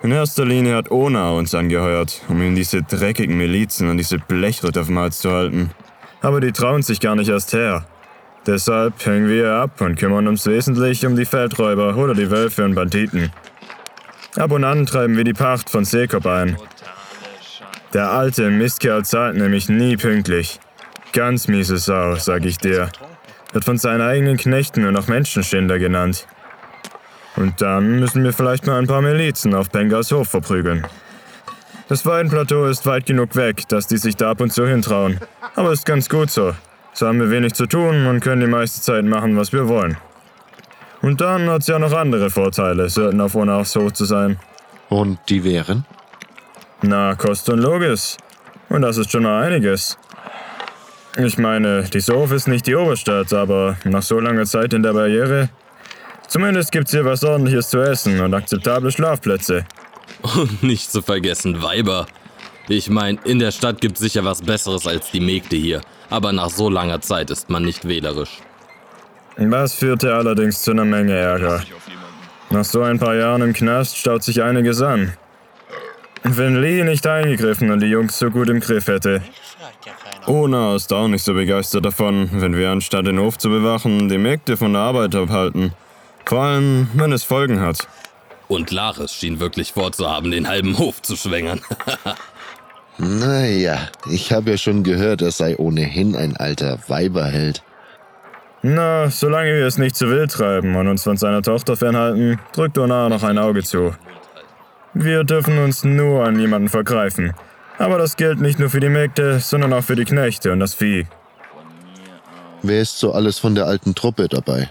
In 0.01 0.11
erster 0.11 0.45
Linie 0.45 0.75
hat 0.75 0.91
Ona 0.91 1.31
uns 1.31 1.53
angeheuert, 1.53 2.21
um 2.29 2.41
ihm 2.41 2.55
diese 2.55 2.81
dreckigen 2.83 3.37
Milizen 3.37 3.89
und 3.89 3.97
diese 3.97 4.17
Blechritter 4.17 4.85
vom 4.85 4.97
Hals 4.97 5.19
zu 5.19 5.31
halten. 5.31 5.71
Aber 6.21 6.39
die 6.39 6.51
trauen 6.51 6.81
sich 6.81 6.99
gar 6.99 7.15
nicht 7.15 7.29
erst 7.29 7.53
her. 7.53 7.85
Deshalb 8.45 9.05
hängen 9.05 9.27
wir 9.27 9.51
ab 9.53 9.81
und 9.81 9.97
kümmern 9.97 10.27
uns 10.27 10.45
wesentlich 10.45 11.05
um 11.05 11.15
die 11.15 11.25
Feldräuber 11.25 11.95
oder 11.97 12.13
die 12.13 12.31
Wölfe 12.31 12.63
und 12.63 12.75
Banditen. 12.75 13.31
Ab 14.37 14.51
und 14.51 14.63
an 14.63 14.85
treiben 14.85 15.17
wir 15.17 15.23
die 15.23 15.33
Pacht 15.33 15.69
von 15.69 15.83
Sekop 15.83 16.25
ein. 16.25 16.57
Der 17.93 18.11
alte 18.11 18.49
Mistkerl 18.49 19.03
zahlt 19.03 19.35
nämlich 19.35 19.67
nie 19.67 19.97
pünktlich. 19.97 20.59
Ganz 21.11 21.47
miese 21.47 21.77
Sau, 21.77 22.15
sag 22.15 22.45
ich 22.45 22.57
dir. 22.57 22.89
Wird 23.51 23.65
von 23.65 23.79
seinen 23.79 24.01
eigenen 24.01 24.37
Knechten 24.37 24.83
nur 24.83 24.91
noch 24.91 25.07
Menschenschinder 25.07 25.79
genannt. 25.79 26.27
Und 27.35 27.61
dann 27.61 27.99
müssen 27.99 28.23
wir 28.23 28.33
vielleicht 28.33 28.67
mal 28.67 28.77
ein 28.77 28.85
paar 28.85 29.01
Milizen 29.01 29.55
auf 29.55 29.71
Pengas 29.71 30.11
Hof 30.11 30.29
verprügeln. 30.29 30.85
Das 31.87 32.05
Weidenplateau 32.05 32.65
ist 32.65 32.85
weit 32.85 33.07
genug 33.07 33.35
weg, 33.35 33.67
dass 33.69 33.87
die 33.87 33.97
sich 33.97 34.15
da 34.15 34.29
ab 34.29 34.41
und 34.41 34.53
zu 34.53 34.67
hintrauen. 34.67 35.19
Aber 35.55 35.71
ist 35.71 35.85
ganz 35.85 36.09
gut 36.09 36.29
so. 36.29 36.53
So 36.93 37.07
haben 37.07 37.19
wir 37.19 37.31
wenig 37.31 37.53
zu 37.53 37.65
tun 37.65 38.05
und 38.05 38.19
können 38.19 38.41
die 38.41 38.47
meiste 38.47 38.81
Zeit 38.81 39.05
machen, 39.05 39.35
was 39.35 39.51
wir 39.51 39.67
wollen. 39.67 39.97
Und 41.01 41.21
dann 41.21 41.49
hat's 41.49 41.67
ja 41.67 41.79
noch 41.79 41.93
andere 41.93 42.29
Vorteile, 42.29 42.89
Söldner 42.89 43.25
auf 43.25 43.33
Hof 43.75 43.93
zu 43.93 44.05
sein. 44.05 44.37
Und 44.89 45.17
die 45.29 45.43
wären? 45.43 45.85
Na, 46.81 47.15
Kost 47.15 47.49
und 47.49 47.59
Logis. 47.59 48.17
Und 48.69 48.81
das 48.81 48.97
ist 48.97 49.11
schon 49.11 49.23
mal 49.23 49.43
einiges. 49.43 49.97
Ich 51.17 51.37
meine, 51.37 51.83
die 51.83 51.99
Sof 51.99 52.31
ist 52.31 52.47
nicht 52.47 52.67
die 52.67 52.75
Oberstadt, 52.75 53.33
aber 53.33 53.75
nach 53.83 54.03
so 54.03 54.19
langer 54.19 54.45
Zeit 54.45 54.73
in 54.73 54.83
der 54.83 54.93
Barriere. 54.93 55.49
Zumindest 56.27 56.71
gibt's 56.71 56.91
hier 56.91 57.03
was 57.03 57.23
ordentliches 57.23 57.69
zu 57.69 57.81
essen 57.81 58.21
und 58.21 58.33
akzeptable 58.33 58.91
Schlafplätze. 58.91 59.65
Und 60.21 60.63
nicht 60.63 60.91
zu 60.91 61.01
vergessen 61.01 61.61
Weiber. 61.61 62.05
Ich 62.67 62.89
meine, 62.89 63.17
in 63.25 63.39
der 63.39 63.51
Stadt 63.51 63.81
gibt's 63.81 63.99
sicher 63.99 64.23
was 64.23 64.41
Besseres 64.41 64.85
als 64.85 65.11
die 65.11 65.19
Mägde 65.19 65.57
hier. 65.57 65.81
Aber 66.09 66.31
nach 66.31 66.49
so 66.49 66.69
langer 66.69 67.01
Zeit 67.01 67.29
ist 67.31 67.49
man 67.49 67.63
nicht 67.63 67.87
wählerisch. 67.87 68.37
Das 69.37 69.73
führte 69.73 70.13
allerdings 70.13 70.61
zu 70.61 70.71
einer 70.71 70.85
Menge 70.85 71.13
Ärger. 71.13 71.63
Nach 72.51 72.65
so 72.65 72.81
ein 72.83 72.99
paar 72.99 73.15
Jahren 73.15 73.41
im 73.41 73.53
Knast 73.53 73.97
staut 73.97 74.23
sich 74.23 74.41
einiges 74.41 74.81
an. 74.81 75.13
Wenn 76.23 76.61
Lee 76.61 76.83
nicht 76.83 77.05
eingegriffen 77.07 77.71
und 77.71 77.79
die 77.79 77.87
Jungs 77.87 78.19
so 78.19 78.29
gut 78.29 78.49
im 78.49 78.59
Griff 78.59 78.87
hätte. 78.87 79.21
Ona 80.27 80.75
ist 80.75 80.91
auch 80.93 81.07
nicht 81.07 81.23
so 81.23 81.33
begeistert 81.33 81.85
davon, 81.85 82.29
wenn 82.33 82.55
wir 82.55 82.69
anstatt 82.69 83.07
den 83.07 83.19
Hof 83.19 83.37
zu 83.37 83.49
bewachen, 83.49 84.09
die 84.09 84.17
Mägde 84.17 84.57
von 84.57 84.73
der 84.73 84.81
Arbeit 84.81 85.15
abhalten. 85.15 85.73
Vor 86.25 86.43
allem, 86.43 86.89
wenn 86.93 87.11
es 87.11 87.23
Folgen 87.23 87.59
hat. 87.59 87.87
Und 88.47 88.71
Laris 88.71 89.13
schien 89.13 89.39
wirklich 89.39 89.73
vorzuhaben, 89.73 90.31
den 90.31 90.47
halben 90.47 90.77
Hof 90.77 91.01
zu 91.01 91.15
schwängern. 91.15 91.61
Naja, 93.01 93.87
ich 94.11 94.33
habe 94.33 94.51
ja 94.51 94.57
schon 94.57 94.83
gehört, 94.83 95.21
er 95.21 95.31
sei 95.31 95.55
ohnehin 95.57 96.17
ein 96.17 96.35
alter 96.35 96.79
Weiberheld. 96.89 97.63
Na, 98.61 99.09
solange 99.09 99.55
wir 99.55 99.65
es 99.65 99.77
nicht 99.77 99.95
zu 99.95 100.09
wild 100.09 100.31
treiben 100.31 100.75
und 100.75 100.85
uns 100.89 101.03
von 101.03 101.15
seiner 101.15 101.41
Tochter 101.41 101.77
fernhalten, 101.77 102.39
drückt 102.51 102.77
Ona 102.77 103.07
noch 103.07 103.23
ein 103.23 103.37
Auge 103.37 103.63
zu. 103.63 103.95
Wir 104.93 105.23
dürfen 105.23 105.57
uns 105.59 105.83
nur 105.83 106.25
an 106.25 106.35
niemanden 106.35 106.69
vergreifen. 106.69 107.33
Aber 107.77 107.97
das 107.97 108.17
gilt 108.17 108.41
nicht 108.41 108.59
nur 108.59 108.69
für 108.69 108.79
die 108.79 108.89
Mägde, 108.89 109.39
sondern 109.39 109.71
auch 109.73 109.83
für 109.83 109.95
die 109.95 110.05
Knechte 110.05 110.51
und 110.51 110.59
das 110.59 110.73
Vieh. 110.73 111.05
Wer 112.61 112.81
ist 112.81 112.99
so 112.99 113.13
alles 113.13 113.39
von 113.39 113.55
der 113.55 113.65
alten 113.65 113.95
Truppe 113.95 114.27
dabei? 114.27 114.69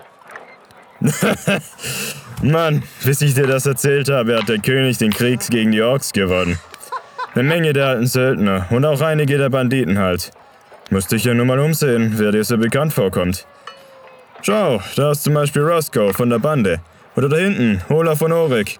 Mann, 2.43 2.83
bis 3.05 3.23
ich 3.23 3.35
dir 3.35 3.47
das 3.47 3.65
erzählt 3.67 4.11
habe, 4.11 4.37
hat 4.37 4.49
der 4.49 4.59
König 4.59 4.99
den 4.99 5.13
Krieg 5.13 5.41
gegen 5.49 5.73
die 5.73 5.81
Orks 5.81 6.13
gewonnen. 6.13 6.59
Eine 7.35 7.45
Menge 7.45 7.73
der 7.73 7.87
alten 7.87 8.07
Söldner 8.07 8.67
und 8.71 8.85
auch 8.85 9.01
einige 9.01 9.39
der 9.39 9.49
Banditen 9.49 9.99
halt. 9.99 10.33
Musste 10.91 11.17
ich 11.17 11.25
ja 11.25 11.35
nur 11.35 11.47
mal 11.47 11.59
umsehen, 11.59 12.15
wer 12.17 12.33
dir 12.33 12.45
so 12.45 12.59
bekannt 12.59 12.93
vorkommt. 12.93 13.47
Schau, 14.43 14.81
da 14.97 15.13
ist 15.13 15.25
zum 15.25 15.35
Beispiel 15.35 15.63
Roscoe 15.63 16.13
von 16.13 16.31
der 16.31 16.39
Bande. 16.39 16.81
Oder 17.17 17.29
da 17.29 17.37
hinten, 17.37 17.83
Hola 17.89 18.15
von 18.15 18.33
Orik. 18.33 18.79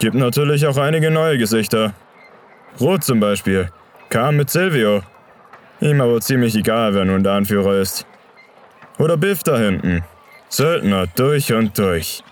Gibt 0.00 0.14
natürlich 0.14 0.66
auch 0.66 0.76
einige 0.76 1.10
neue 1.10 1.38
Gesichter. 1.38 1.92
Rot 2.80 3.02
zum 3.02 3.18
Beispiel. 3.18 3.70
Kam 4.10 4.36
mit 4.36 4.48
Silvio. 4.48 5.02
Ihm 5.80 6.00
aber 6.00 6.20
ziemlich 6.20 6.54
egal, 6.54 6.94
wer 6.94 7.04
nun 7.04 7.24
der 7.24 7.32
Anführer 7.32 7.74
ist. 7.76 8.06
Oder 8.98 9.16
Biff 9.16 9.42
da 9.42 9.58
hinten. 9.58 10.04
Söldner 10.48 11.06
durch 11.16 11.52
und 11.52 11.76
durch. 11.78 12.22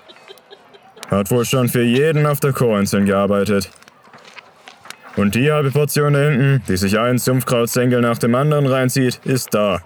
Hat 1.11 1.31
wohl 1.31 1.45
schon 1.45 1.69
für 1.69 1.83
jeden 1.83 2.27
auf 2.27 2.41
der 2.41 2.53
Chorinseln 2.53 3.05
gearbeitet. 3.05 3.71
Und 5.17 5.35
die 5.35 5.51
halbe 5.51 5.71
Portion 5.71 6.13
da 6.13 6.21
hinten, 6.21 6.63
die 6.69 6.77
sich 6.77 6.99
ein 6.99 7.19
Sumpfkrautsängel 7.19 8.01
nach 8.01 8.19
dem 8.19 8.35
anderen 8.35 8.67
reinzieht, 8.67 9.21
ist 9.25 9.55
da. 9.55 9.81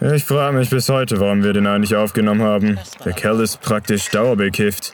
Ich 0.00 0.24
frage 0.24 0.56
mich 0.56 0.70
bis 0.70 0.88
heute, 0.88 1.18
warum 1.20 1.42
wir 1.42 1.52
den 1.52 1.66
eigentlich 1.66 1.96
aufgenommen 1.96 2.42
haben. 2.42 2.78
Der 3.04 3.12
Kerl 3.12 3.40
ist 3.40 3.60
praktisch 3.60 4.08
dauerbekifft. 4.10 4.92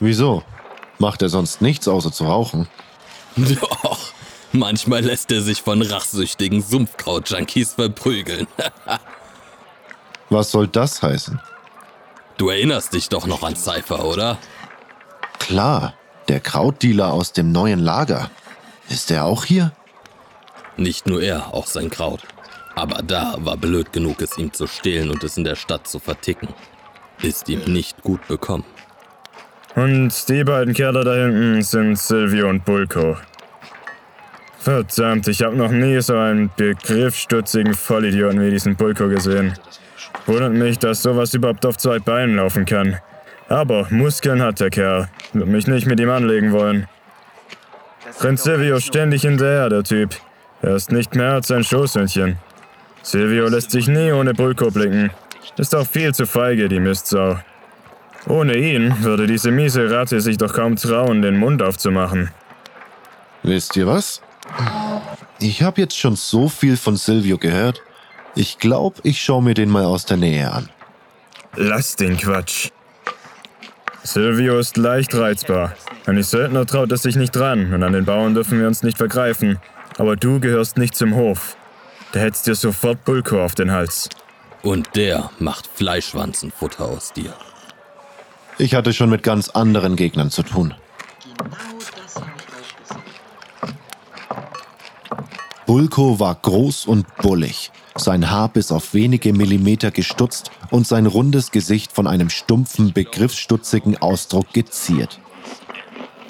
Wieso? 0.00 0.44
Macht 1.02 1.20
er 1.20 1.28
sonst 1.28 1.60
nichts 1.60 1.88
außer 1.88 2.12
zu 2.12 2.26
rauchen? 2.26 2.68
Doch, 3.34 4.12
manchmal 4.52 5.00
lässt 5.00 5.32
er 5.32 5.40
sich 5.40 5.60
von 5.60 5.82
rachsüchtigen 5.82 6.62
Sumpfkraut-Junkies 6.62 7.74
verprügeln. 7.74 8.46
Was 10.30 10.52
soll 10.52 10.68
das 10.68 11.02
heißen? 11.02 11.40
Du 12.36 12.50
erinnerst 12.50 12.94
dich 12.94 13.08
doch 13.08 13.26
noch 13.26 13.42
an 13.42 13.56
Cypher, 13.56 14.04
oder? 14.04 14.38
Klar, 15.40 15.94
der 16.28 16.38
Krautdealer 16.38 17.12
aus 17.12 17.32
dem 17.32 17.50
neuen 17.50 17.80
Lager. 17.80 18.30
Ist 18.88 19.10
er 19.10 19.24
auch 19.24 19.44
hier? 19.44 19.72
Nicht 20.76 21.08
nur 21.08 21.20
er, 21.20 21.52
auch 21.52 21.66
sein 21.66 21.90
Kraut. 21.90 22.20
Aber 22.76 23.02
da 23.02 23.34
war 23.38 23.56
blöd 23.56 23.92
genug, 23.92 24.22
es 24.22 24.38
ihm 24.38 24.52
zu 24.52 24.68
stehlen 24.68 25.10
und 25.10 25.24
es 25.24 25.36
in 25.36 25.42
der 25.42 25.56
Stadt 25.56 25.88
zu 25.88 25.98
verticken. 25.98 26.50
Ist 27.22 27.48
ihm 27.48 27.64
nicht 27.64 28.02
gut 28.02 28.24
bekommen. 28.28 28.64
Und 29.74 30.28
die 30.28 30.44
beiden 30.44 30.74
Kerle 30.74 31.02
da 31.02 31.14
hinten 31.14 31.62
sind 31.62 31.98
Silvio 31.98 32.48
und 32.48 32.64
Bulko. 32.64 33.16
Verdammt, 34.58 35.26
ich 35.28 35.42
habe 35.42 35.56
noch 35.56 35.70
nie 35.70 36.00
so 36.00 36.16
einen 36.16 36.50
begriffsstutzigen 36.56 37.74
Vollidioten 37.74 38.40
wie 38.40 38.50
diesen 38.50 38.76
Bulko 38.76 39.08
gesehen. 39.08 39.54
Wundert 40.26 40.52
mich, 40.52 40.78
dass 40.78 41.02
sowas 41.02 41.34
überhaupt 41.34 41.64
auf 41.66 41.78
zwei 41.78 41.98
Beinen 41.98 42.36
laufen 42.36 42.64
kann. 42.64 42.98
Aber 43.48 43.86
Muskeln 43.90 44.42
hat 44.42 44.60
der 44.60 44.70
Kerl. 44.70 45.08
Wird 45.32 45.48
mich 45.48 45.66
nicht 45.66 45.86
mit 45.86 45.98
ihm 46.00 46.10
anlegen 46.10 46.52
wollen. 46.52 46.86
Rennt 48.20 48.40
Silvio 48.40 48.78
ständig 48.78 49.22
hinterher, 49.22 49.68
der 49.68 49.82
Typ. 49.82 50.14
Er 50.60 50.76
ist 50.76 50.92
nicht 50.92 51.14
mehr 51.14 51.32
als 51.32 51.50
ein 51.50 51.64
Schoßhündchen. 51.64 52.36
Silvio 53.02 53.48
lässt 53.48 53.72
sich 53.72 53.88
nie 53.88 54.12
ohne 54.12 54.32
Bulko 54.32 54.70
blicken. 54.70 55.10
Ist 55.56 55.74
auch 55.74 55.86
viel 55.86 56.14
zu 56.14 56.24
feige, 56.24 56.68
die 56.68 56.78
Mistsau. 56.78 57.38
Ohne 58.26 58.56
ihn 58.56 59.02
würde 59.02 59.26
diese 59.26 59.50
miese 59.50 59.90
Ratte 59.90 60.20
sich 60.20 60.36
doch 60.36 60.52
kaum 60.52 60.76
trauen, 60.76 61.22
den 61.22 61.38
Mund 61.38 61.62
aufzumachen. 61.62 62.30
Wisst 63.42 63.76
ihr 63.76 63.86
was? 63.86 64.22
Ich 65.40 65.62
habe 65.62 65.80
jetzt 65.80 65.98
schon 65.98 66.14
so 66.14 66.48
viel 66.48 66.76
von 66.76 66.96
Silvio 66.96 67.38
gehört. 67.38 67.82
Ich 68.34 68.58
glaube, 68.58 69.00
ich 69.02 69.20
schaue 69.20 69.42
mir 69.42 69.54
den 69.54 69.68
mal 69.68 69.84
aus 69.84 70.06
der 70.06 70.16
Nähe 70.16 70.50
an. 70.50 70.68
Lass 71.56 71.96
den 71.96 72.16
Quatsch. 72.16 72.70
Silvio 74.04 74.58
ist 74.58 74.76
leicht 74.76 75.14
reizbar. 75.14 75.74
An 76.06 76.16
die 76.16 76.22
Söldner 76.22 76.66
traut 76.66 76.90
es 76.92 77.02
sich 77.02 77.16
nicht 77.16 77.34
dran 77.34 77.72
und 77.74 77.82
an 77.82 77.92
den 77.92 78.04
Bauern 78.04 78.34
dürfen 78.34 78.58
wir 78.58 78.66
uns 78.66 78.82
nicht 78.82 78.98
vergreifen. 78.98 79.58
Aber 79.98 80.16
du 80.16 80.40
gehörst 80.40 80.78
nicht 80.78 80.94
zum 80.94 81.14
Hof. 81.14 81.56
Da 82.12 82.20
hättest 82.20 82.46
dir 82.46 82.54
sofort 82.54 83.04
Bulko 83.04 83.44
auf 83.44 83.54
den 83.54 83.70
Hals. 83.70 84.08
Und 84.62 84.96
der 84.96 85.30
macht 85.38 85.66
Fleischwanzenfutter 85.66 86.84
aus 86.84 87.12
dir. 87.12 87.34
Ich 88.58 88.74
hatte 88.74 88.92
schon 88.92 89.10
mit 89.10 89.22
ganz 89.22 89.48
anderen 89.48 89.96
Gegnern 89.96 90.30
zu 90.30 90.42
tun. 90.42 90.74
Bulko 95.66 96.20
war 96.20 96.34
groß 96.34 96.86
und 96.86 97.06
bullig. 97.16 97.70
sein 97.96 98.30
Haar 98.30 98.48
bis 98.48 98.72
auf 98.72 98.94
wenige 98.94 99.32
Millimeter 99.32 99.90
gestutzt 99.90 100.50
und 100.70 100.86
sein 100.86 101.06
rundes 101.06 101.50
Gesicht 101.50 101.92
von 101.92 102.06
einem 102.06 102.30
stumpfen, 102.30 102.92
begriffsstutzigen 102.92 103.96
Ausdruck 103.98 104.52
geziert. 104.52 105.20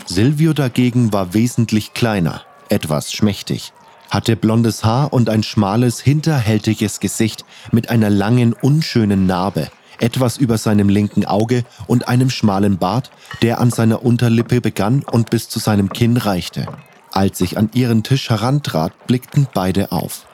Silvio 0.06 0.52
dagegen 0.52 1.12
war 1.12 1.34
wesentlich 1.34 1.94
kleiner, 1.94 2.42
etwas 2.68 3.12
schmächtig, 3.12 3.72
hatte 4.10 4.36
blondes 4.36 4.84
Haar 4.84 5.12
und 5.12 5.28
ein 5.28 5.42
schmales, 5.42 6.00
hinterhältiges 6.00 7.00
Gesicht 7.00 7.44
mit 7.70 7.90
einer 7.90 8.10
langen, 8.10 8.52
unschönen 8.52 9.26
Narbe, 9.26 9.70
etwas 10.00 10.36
über 10.36 10.58
seinem 10.58 10.88
linken 10.88 11.24
Auge 11.24 11.64
und 11.86 12.08
einem 12.08 12.30
schmalen 12.30 12.78
Bart, 12.78 13.10
der 13.42 13.60
an 13.60 13.70
seiner 13.70 14.04
Unterlippe 14.04 14.60
begann 14.60 15.02
und 15.02 15.30
bis 15.30 15.48
zu 15.48 15.58
seinem 15.58 15.90
Kinn 15.90 16.16
reichte. 16.16 16.66
Als 17.10 17.40
ich 17.40 17.58
an 17.58 17.70
ihren 17.74 18.02
Tisch 18.02 18.30
herantrat, 18.30 19.06
blickten 19.06 19.46
beide 19.52 19.92
auf. 19.92 20.26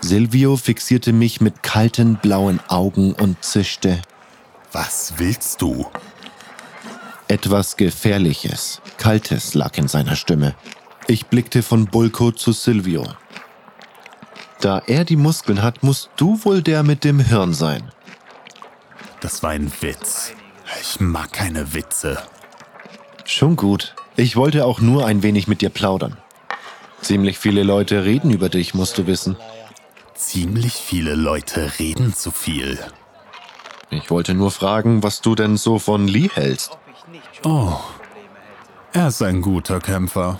Silvio 0.00 0.56
fixierte 0.56 1.12
mich 1.12 1.40
mit 1.40 1.62
kalten 1.62 2.16
blauen 2.16 2.60
Augen 2.68 3.14
und 3.14 3.42
zischte. 3.42 4.02
Was 4.72 5.14
willst 5.16 5.62
du? 5.62 5.86
Etwas 7.28 7.76
Gefährliches, 7.76 8.82
Kaltes 8.98 9.54
lag 9.54 9.78
in 9.78 9.88
seiner 9.88 10.14
Stimme. 10.14 10.54
Ich 11.06 11.26
blickte 11.26 11.62
von 11.62 11.86
Bulko 11.86 12.32
zu 12.32 12.52
Silvio. 12.52 13.06
Da 14.60 14.82
er 14.86 15.04
die 15.04 15.16
Muskeln 15.16 15.62
hat, 15.62 15.82
musst 15.82 16.10
du 16.16 16.38
wohl 16.44 16.62
der 16.62 16.82
mit 16.82 17.04
dem 17.04 17.20
Hirn 17.20 17.54
sein. 17.54 17.90
Das 19.24 19.42
war 19.42 19.52
ein 19.52 19.72
Witz. 19.80 20.32
Ich 20.82 21.00
mag 21.00 21.32
keine 21.32 21.72
Witze. 21.72 22.22
Schon 23.24 23.56
gut. 23.56 23.94
Ich 24.16 24.36
wollte 24.36 24.66
auch 24.66 24.80
nur 24.80 25.06
ein 25.06 25.22
wenig 25.22 25.48
mit 25.48 25.62
dir 25.62 25.70
plaudern. 25.70 26.18
Ziemlich 27.00 27.38
viele 27.38 27.62
Leute 27.62 28.04
reden 28.04 28.30
über 28.30 28.50
dich, 28.50 28.74
musst 28.74 28.98
du 28.98 29.06
wissen. 29.06 29.38
Ziemlich 30.14 30.74
viele 30.74 31.14
Leute 31.14 31.72
reden 31.78 32.12
zu 32.12 32.32
viel. 32.32 32.78
Ich 33.88 34.10
wollte 34.10 34.34
nur 34.34 34.50
fragen, 34.50 35.02
was 35.02 35.22
du 35.22 35.34
denn 35.34 35.56
so 35.56 35.78
von 35.78 36.06
Lee 36.06 36.28
hältst. 36.28 36.76
Oh, 37.44 37.78
er 38.92 39.08
ist 39.08 39.22
ein 39.22 39.40
guter 39.40 39.80
Kämpfer. 39.80 40.38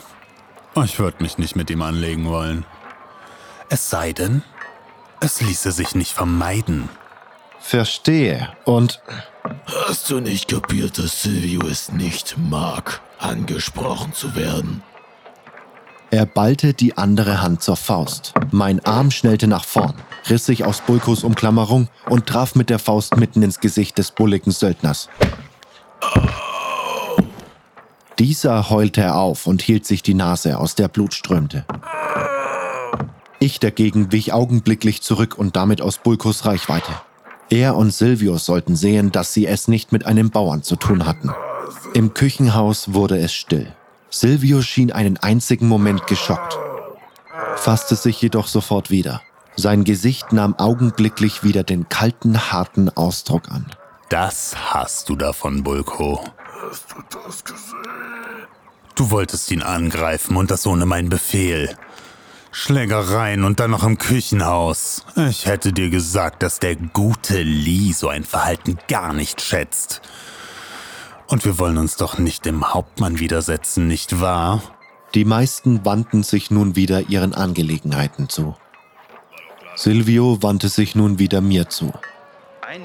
Ich 0.85 0.99
würde 0.99 1.23
mich 1.23 1.38
nicht 1.38 1.57
mit 1.57 1.71
ihm 1.71 1.81
anlegen 1.81 2.26
wollen. 2.26 2.67
Es 3.71 3.88
sei 3.88 4.12
denn, 4.12 4.43
es 5.21 5.41
ließe 5.41 5.73
sich 5.73 5.95
nicht 5.95 6.12
vermeiden. 6.12 6.91
Verstehe. 7.66 8.50
Und 8.64 9.00
Hast 9.66 10.11
du 10.11 10.21
nicht 10.21 10.49
kapiert, 10.49 10.99
dass 10.99 11.23
Silvio 11.23 11.66
es 11.66 11.90
nicht 11.90 12.37
mag, 12.38 13.00
angesprochen 13.18 14.12
zu 14.12 14.37
werden? 14.37 14.83
er 16.11 16.26
ballte 16.26 16.75
die 16.75 16.97
andere 16.97 17.42
Hand 17.42 17.62
zur 17.62 17.76
Faust. 17.76 18.35
Mein 18.52 18.85
Arm 18.85 19.11
schnellte 19.11 19.49
nach 19.49 19.64
vorn, 19.64 19.94
riss 20.30 20.47
sich 20.47 20.64
aus 20.64 20.80
Bulkos 20.80 21.25
Umklammerung 21.25 21.88
und 22.09 22.26
traf 22.26 22.54
mit 22.54 22.71
der 22.71 22.78
Faust 22.78 23.16
mitten 23.16 23.42
ins 23.42 23.59
Gesicht 23.59 23.99
des 23.99 24.12
bulligen 24.12 24.52
Söldners. 24.52 25.09
Dieser 28.21 28.71
heulte 28.71 29.14
auf 29.14 29.49
und 29.49 29.61
hielt 29.61 29.87
sich 29.87 30.02
die 30.02 30.14
Nase, 30.14 30.61
aus 30.61 30.76
der 30.76 30.87
Blut 30.87 31.14
strömte. 31.14 31.64
Ich 33.40 33.59
dagegen 33.59 34.12
wich 34.12 34.33
augenblicklich 34.33 35.02
zurück 35.02 35.37
und 35.37 35.56
damit 35.56 35.83
aus 35.83 35.99
Bulkos 35.99 36.44
Reichweite. 36.44 36.92
Er 37.51 37.77
und 37.77 37.93
Silvio 37.93 38.39
sollten 38.39 38.77
sehen, 38.77 39.13
dass 39.13 39.33
sie 39.33 39.47
es 39.47 39.69
nicht 39.69 39.93
mit 39.93 40.07
einem 40.07 40.31
Bauern 40.31 40.63
zu 40.63 40.77
tun 40.77 41.07
hatten. 41.07 41.31
Im 41.93 42.15
Küchenhaus 42.15 42.95
wurde 42.95 43.19
es 43.19 43.33
still. 43.33 43.73
Silvio 44.11 44.63
schien 44.63 44.93
einen 44.93 45.17
einzigen 45.17 45.69
Moment 45.69 46.07
geschockt, 46.07 46.59
fasste 47.57 47.97
sich 47.97 48.21
jedoch 48.21 48.47
sofort 48.47 48.91
wieder. 48.91 49.21
Sein 49.57 49.85
Gesicht 49.85 50.33
nahm 50.33 50.55
augenblicklich 50.59 51.45
wieder 51.45 51.63
den 51.63 51.89
kalten, 51.89 52.53
harten 52.53 52.91
Ausdruck 52.91 53.51
an. 53.51 53.67
Das 54.09 54.55
hast 54.73 55.09
du 55.09 55.17
davon, 55.17 55.63
Bulko. 55.63 56.21
Du 58.95 59.11
wolltest 59.11 59.51
ihn 59.51 59.63
angreifen 59.63 60.37
und 60.37 60.51
das 60.51 60.67
ohne 60.67 60.87
meinen 60.87 61.09
Befehl. 61.09 61.76
Schlägereien 62.56 63.43
und 63.43 63.58
dann 63.58 63.73
noch 63.73 63.82
im 63.82 63.99
Küchenhaus. 63.99 65.04
Ich 65.28 65.47
hätte 65.47 65.73
dir 65.73 65.90
gesagt, 65.90 66.40
dass 66.45 66.60
der 66.60 66.76
gute 66.76 67.43
Lee 67.43 67.90
so 67.90 68.08
ein 68.08 68.23
Verhalten 68.23 68.78
gar 68.86 69.12
nicht 69.12 69.40
schätzt. 69.40 70.02
Und 71.26 71.45
wir 71.45 71.58
wollen 71.58 71.78
uns 71.78 71.97
doch 71.97 72.17
nicht 72.17 72.45
dem 72.45 72.73
Hauptmann 72.73 73.19
widersetzen, 73.19 73.88
nicht 73.88 74.21
wahr? 74.21 74.62
Die 75.14 75.25
meisten 75.25 75.84
wandten 75.84 76.23
sich 76.23 76.52
nun 76.52 76.76
wieder 76.76 77.08
ihren 77.08 77.34
Angelegenheiten 77.34 78.28
zu. 78.28 78.54
Silvio 79.75 80.40
wandte 80.40 80.69
sich 80.69 80.95
nun 80.95 81.19
wieder 81.19 81.40
mir 81.40 81.69
zu. 81.69 81.93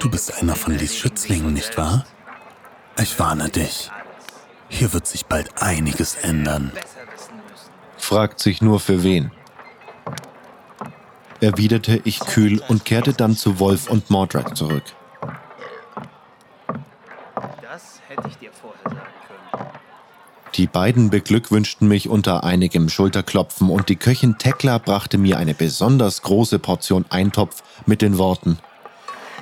Du 0.00 0.10
bist 0.10 0.34
einer 0.42 0.56
von 0.56 0.76
Lees 0.76 0.96
Schützlingen, 0.96 1.52
nicht 1.52 1.78
wahr? 1.78 2.04
Ich 3.00 3.20
warne 3.20 3.48
dich. 3.50 3.92
Hier 4.68 4.92
wird 4.92 5.06
sich 5.06 5.26
bald 5.26 5.62
einiges 5.62 6.16
ändern. 6.16 6.72
Fragt 7.98 8.40
sich 8.40 8.60
nur 8.62 8.80
für 8.80 9.04
wen. 9.04 9.30
Erwiderte 11.40 12.00
ich 12.04 12.20
kühl 12.20 12.62
und 12.68 12.84
kehrte 12.84 13.14
dann 13.14 13.34
zu 13.36 13.58
Wolf 13.58 13.88
und 13.88 14.10
Mordred 14.10 14.56
zurück. 14.56 14.82
Das 17.62 18.00
hätte 18.08 18.28
ich 18.28 18.36
dir 18.36 18.50
vorher 18.52 18.82
sagen 18.84 19.00
können. 19.26 19.70
Die 20.54 20.66
beiden 20.66 21.08
beglückwünschten 21.08 21.88
mich 21.88 22.08
unter 22.08 22.44
einigem 22.44 22.90
Schulterklopfen 22.90 23.70
und 23.70 23.88
die 23.88 23.96
Köchin 23.96 24.36
Tekla 24.36 24.78
brachte 24.78 25.16
mir 25.16 25.38
eine 25.38 25.54
besonders 25.54 26.20
große 26.22 26.58
Portion 26.58 27.06
Eintopf 27.08 27.62
mit 27.86 28.02
den 28.02 28.18
Worten 28.18 28.58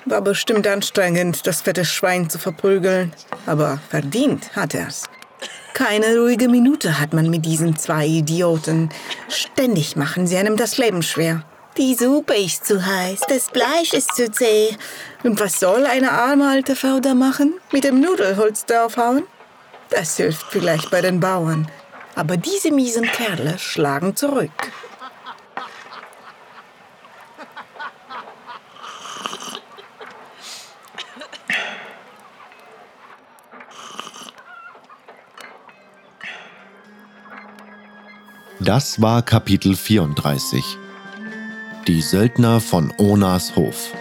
War 0.05 0.23
bestimmt 0.23 0.69
anstrengend, 0.69 1.47
das 1.49 1.63
fette 1.63 1.85
Schwein 1.85 2.31
zu 2.31 2.39
verprügeln. 2.39 3.13
Aber 3.47 3.81
verdient 3.89 4.55
hat 4.55 4.75
er's. 4.75 5.05
Keine 5.75 6.19
ruhige 6.19 6.49
Minute 6.49 7.01
hat 7.01 7.13
man 7.13 7.31
mit 7.31 7.45
diesen 7.45 7.77
zwei 7.77 8.07
Idioten. 8.07 8.91
Ständig 9.29 9.97
machen 9.97 10.27
sie 10.27 10.37
einem 10.37 10.57
das 10.57 10.79
Leben 10.79 11.03
schwer. 11.03 11.45
Die 11.79 11.95
Suppe 11.95 12.35
ist 12.35 12.65
zu 12.65 12.85
heiß, 12.85 13.21
das 13.29 13.47
Fleisch 13.51 13.93
ist 13.93 14.17
zu 14.17 14.29
zäh. 14.33 14.77
Und 15.23 15.39
was 15.39 15.61
soll 15.61 15.87
eine 15.87 16.11
arme 16.11 16.49
alte 16.49 16.75
Frau 16.75 16.99
da 16.99 17.15
machen? 17.15 17.55
Mit 17.71 17.85
dem 17.85 18.01
Nudelholz 18.01 18.67
draufhauen? 18.67 19.23
Das 19.89 20.17
hilft 20.17 20.47
vielleicht 20.51 20.91
bei 20.91 21.01
den 21.03 21.21
Bauern. 21.21 21.71
Aber 22.17 22.37
diese 22.37 22.73
miesen 22.73 23.05
Kerle 23.05 23.61
schlagen 23.61 24.17
zurück. 24.17 24.51
Das 38.59 39.01
war 39.01 39.23
Kapitel 39.23 39.77
34. 39.77 40.77
Die 41.89 42.03
Söldner 42.03 42.61
von 42.61 42.93
Onas 42.99 43.57
Hof. 43.57 43.95